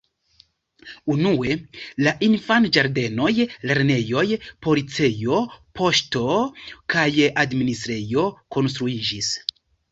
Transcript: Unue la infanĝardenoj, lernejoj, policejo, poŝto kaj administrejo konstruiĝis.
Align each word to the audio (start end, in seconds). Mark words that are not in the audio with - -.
Unue 1.15 1.57
la 2.07 2.13
infanĝardenoj, 2.27 3.29
lernejoj, 3.73 4.25
policejo, 4.69 5.43
poŝto 5.81 6.25
kaj 6.97 7.07
administrejo 7.47 8.29
konstruiĝis. 8.59 9.35